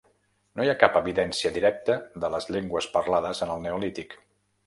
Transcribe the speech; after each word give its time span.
No 0.59 0.63
hi 0.63 0.69
ha 0.71 0.79
cap 0.83 0.95
evidència 0.99 1.51
directa 1.57 1.99
de 2.25 2.33
les 2.35 2.49
llengües 2.55 2.87
parlades 2.97 3.45
en 3.47 3.55
el 3.57 3.65
neolític. 3.67 4.17